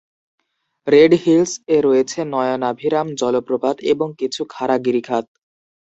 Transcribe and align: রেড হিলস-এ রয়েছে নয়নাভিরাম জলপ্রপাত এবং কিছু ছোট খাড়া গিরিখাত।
রেড 0.87 1.11
হিলস-এ 1.23 1.77
রয়েছে 1.81 2.19
নয়নাভিরাম 2.25 3.07
জলপ্রপাত 3.15 3.75
এবং 3.83 4.07
কিছু 4.19 4.41
ছোট 4.41 4.51
খাড়া 4.53 4.77
গিরিখাত। 4.77 5.25